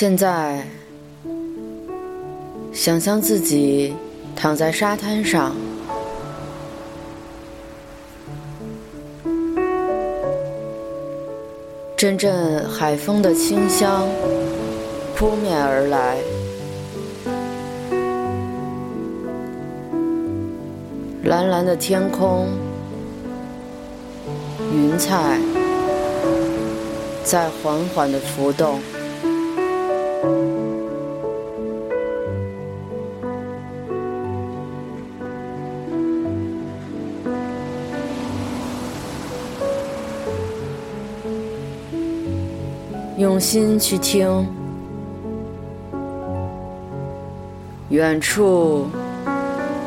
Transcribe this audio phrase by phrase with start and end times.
[0.00, 0.64] 现在，
[2.72, 3.92] 想象自己
[4.36, 5.56] 躺在沙滩上，
[11.96, 14.06] 阵阵海风的清香
[15.16, 16.18] 扑面而来，
[21.24, 22.46] 蓝蓝的天空，
[24.72, 25.40] 云彩
[27.24, 28.78] 在缓缓的浮动。
[43.18, 44.46] 用心去听，
[47.88, 48.86] 远处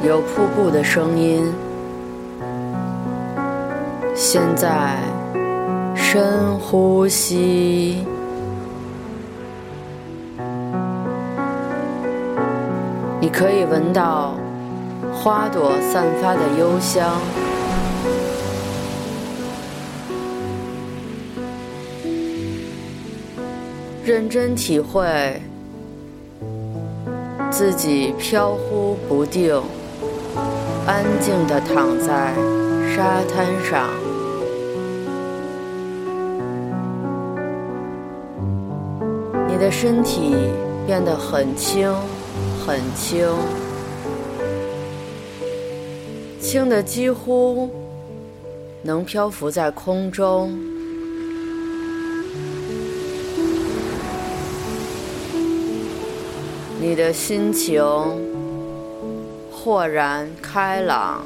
[0.03, 1.42] 有瀑布的声音。
[4.14, 4.97] 现在
[5.95, 8.05] 深呼吸，
[13.22, 14.33] 你可以闻到
[15.14, 17.16] 花朵散发的幽香。
[24.03, 25.39] 认真体会
[27.52, 29.61] 自己飘忽不定，
[30.88, 32.33] 安静地躺在
[32.95, 33.89] 沙滩上，
[39.47, 40.36] 你的身体
[40.88, 41.93] 变得很轻，
[42.65, 43.27] 很轻，
[46.39, 47.69] 轻的几乎
[48.81, 50.70] 能漂浮在空中。
[56.92, 57.82] 你的心情
[59.49, 61.21] 豁然开朗，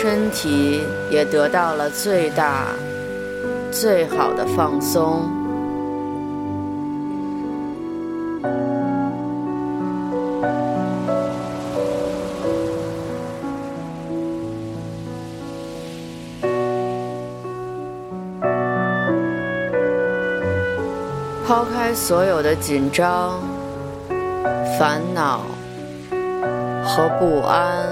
[0.00, 2.68] 身体也得到了最大、
[3.70, 5.28] 最好的放松。
[21.46, 23.40] 抛开所有的紧张、
[24.76, 25.42] 烦恼
[26.82, 27.86] 和不安，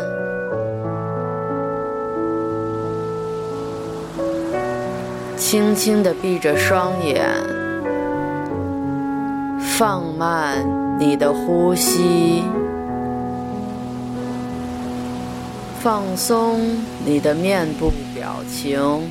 [5.37, 7.25] 轻轻地闭着双眼，
[9.78, 10.59] 放慢
[10.98, 12.42] 你的呼吸，
[15.81, 16.59] 放松
[17.06, 19.09] 你的面部表情，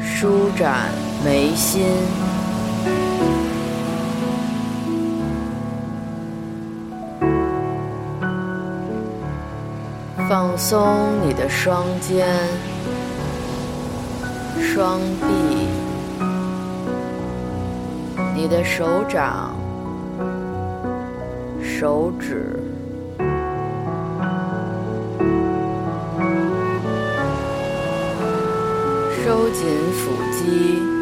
[0.00, 1.11] 舒展。
[1.24, 1.86] 眉心，
[10.28, 12.26] 放松你的双肩、
[14.60, 15.68] 双臂，
[18.34, 19.54] 你的手掌、
[21.62, 22.58] 手指，
[29.24, 31.01] 收紧腹肌。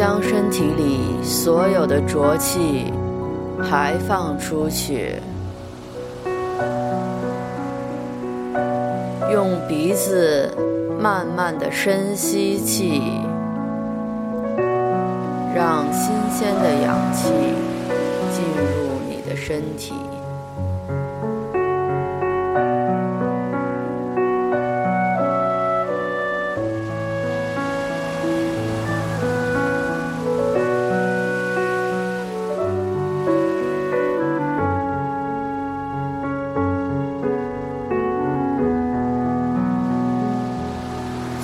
[0.00, 2.90] 将身体里所有的浊气
[3.62, 5.16] 排放出去，
[9.30, 10.50] 用鼻子
[10.98, 13.02] 慢慢的深吸气，
[15.54, 17.28] 让新鲜的氧气
[18.32, 19.92] 进入你的身体。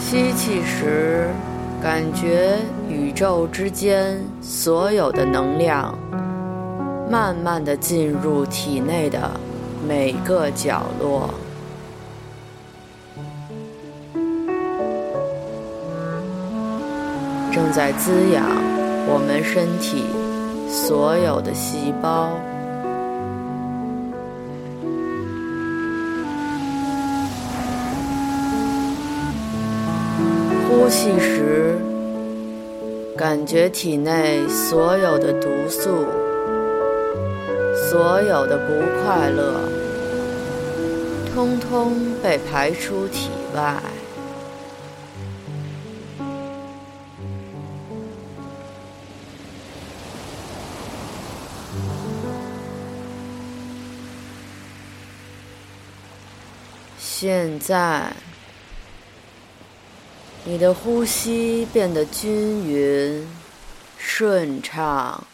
[0.09, 1.27] 吸气时，
[1.83, 2.59] 感觉
[2.89, 5.99] 宇宙之间所有的能量
[7.11, 9.29] 慢慢的进入体内的
[9.85, 11.29] 每个角落，
[17.53, 18.45] 正在滋养
[19.09, 20.05] 我们身体
[20.71, 22.31] 所有的细胞。
[30.87, 31.77] 呼气时，
[33.19, 36.07] 感觉体内所有的毒素、
[37.91, 38.73] 所有的不
[39.03, 39.69] 快乐，
[41.35, 41.93] 通通
[42.23, 43.83] 被排出体外。
[56.97, 58.13] 现在。
[60.49, 63.29] 你的呼吸变得均匀、
[63.99, 65.27] 顺畅、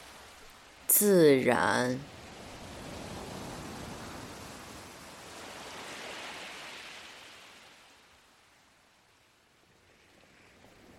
[0.87, 2.01] 自然。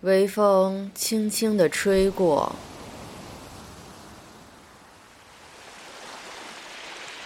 [0.02, 2.54] 微风轻轻地吹过，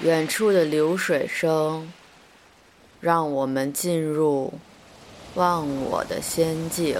[0.00, 1.92] 远处的流水声，
[3.02, 4.54] 让我们进入。
[5.38, 6.96] 忘我的仙境，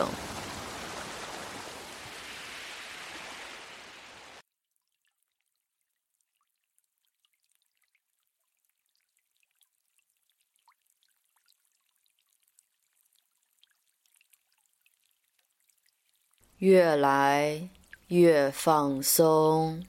[16.58, 17.68] 越来
[18.06, 19.84] 越放松。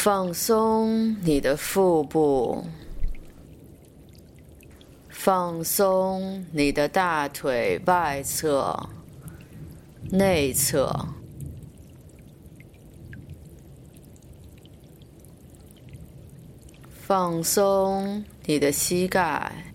[0.00, 2.64] 放松你的腹部，
[5.08, 8.88] 放松你的大腿外侧、
[10.12, 11.08] 内侧，
[16.92, 19.72] 放松你的膝盖，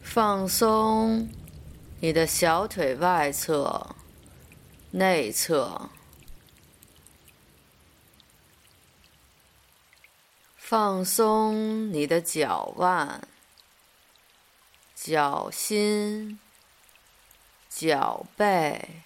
[0.00, 1.28] 放松
[2.00, 3.94] 你的小腿外侧、
[4.92, 5.90] 内侧。
[10.66, 13.28] 放松你的脚腕、
[14.94, 16.40] 脚心、
[17.68, 19.02] 脚背、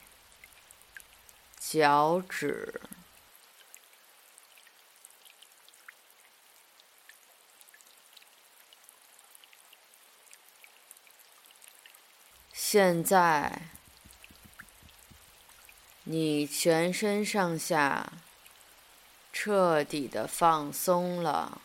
[1.59, 2.81] 脚趾。
[12.53, 13.63] 现在，
[16.05, 18.13] 你全身上下。
[19.33, 21.61] 彻底的放松了，